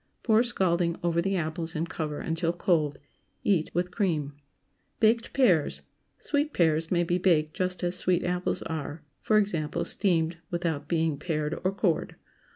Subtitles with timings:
[0.23, 2.97] Pour scalding over the apples, and cover until cold.
[3.43, 4.33] Eat with cream.
[4.99, 5.81] BAKED PEARS.
[6.17, 9.43] Sweet pears may be baked just as sweet apples are—i.
[9.43, 12.15] e., steamed without being pared or cored.